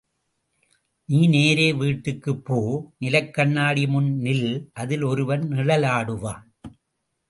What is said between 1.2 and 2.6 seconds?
நேரே வீட்டுக்குப் போ